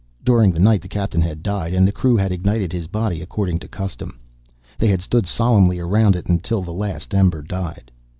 During 0.23 0.49
the 0.51 0.59
night 0.59 0.81
the 0.81 0.87
Captain 0.87 1.21
had 1.21 1.43
died, 1.43 1.75
and 1.75 1.87
the 1.87 1.91
crew 1.91 2.15
had 2.17 2.31
ignited 2.31 2.73
his 2.73 2.87
body, 2.87 3.21
according 3.21 3.59
to 3.59 3.67
custom. 3.67 4.17
They 4.79 4.87
had 4.87 5.03
stood 5.03 5.27
solemnly 5.27 5.77
around 5.77 6.15
it 6.15 6.25
until 6.25 6.63
the 6.63 6.73
last 6.73 7.13
ember 7.13 7.43
died. 7.43 7.91